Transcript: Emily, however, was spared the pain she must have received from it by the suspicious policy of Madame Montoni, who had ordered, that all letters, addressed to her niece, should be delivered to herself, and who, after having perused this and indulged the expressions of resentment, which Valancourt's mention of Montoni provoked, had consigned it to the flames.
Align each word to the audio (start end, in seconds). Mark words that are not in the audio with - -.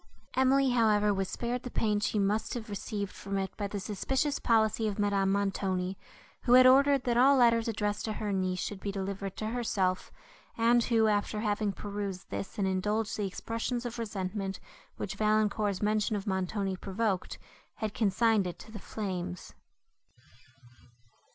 Emily, 0.33 0.71
however, 0.71 1.13
was 1.13 1.29
spared 1.29 1.61
the 1.61 1.69
pain 1.69 1.99
she 1.99 2.17
must 2.17 2.55
have 2.55 2.71
received 2.71 3.11
from 3.11 3.37
it 3.37 3.55
by 3.55 3.67
the 3.67 3.79
suspicious 3.79 4.39
policy 4.39 4.87
of 4.87 4.97
Madame 4.97 5.31
Montoni, 5.31 5.95
who 6.41 6.53
had 6.53 6.65
ordered, 6.65 7.03
that 7.03 7.17
all 7.17 7.37
letters, 7.37 7.67
addressed 7.67 8.05
to 8.05 8.13
her 8.13 8.33
niece, 8.33 8.59
should 8.59 8.79
be 8.79 8.91
delivered 8.91 9.37
to 9.37 9.45
herself, 9.49 10.11
and 10.57 10.83
who, 10.85 11.05
after 11.05 11.41
having 11.41 11.71
perused 11.71 12.31
this 12.31 12.57
and 12.57 12.67
indulged 12.67 13.15
the 13.15 13.27
expressions 13.27 13.85
of 13.85 13.99
resentment, 13.99 14.59
which 14.97 15.13
Valancourt's 15.17 15.83
mention 15.83 16.15
of 16.15 16.25
Montoni 16.25 16.75
provoked, 16.77 17.37
had 17.75 17.93
consigned 17.93 18.47
it 18.47 18.57
to 18.57 18.71
the 18.71 18.79
flames. 18.79 19.53